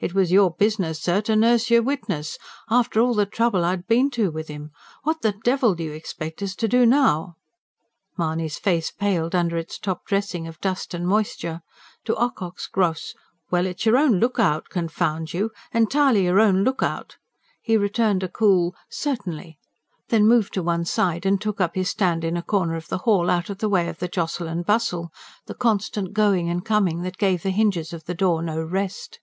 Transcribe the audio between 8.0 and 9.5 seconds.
Mahony's face paled